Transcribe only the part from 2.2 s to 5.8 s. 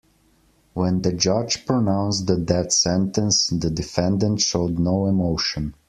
the death sentence, the defendant showed no emotion.